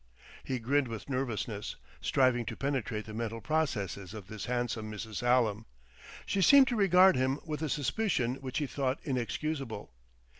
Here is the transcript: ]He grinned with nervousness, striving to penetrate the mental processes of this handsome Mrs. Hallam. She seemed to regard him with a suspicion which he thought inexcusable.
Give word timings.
]He 0.43 0.57
grinned 0.57 0.87
with 0.87 1.07
nervousness, 1.11 1.75
striving 2.01 2.43
to 2.47 2.55
penetrate 2.57 3.05
the 3.05 3.13
mental 3.13 3.39
processes 3.39 4.15
of 4.15 4.25
this 4.25 4.45
handsome 4.45 4.91
Mrs. 4.91 5.21
Hallam. 5.21 5.67
She 6.25 6.41
seemed 6.41 6.67
to 6.69 6.75
regard 6.75 7.15
him 7.15 7.39
with 7.45 7.61
a 7.61 7.69
suspicion 7.69 8.33
which 8.37 8.57
he 8.57 8.65
thought 8.65 8.99
inexcusable. 9.03 9.91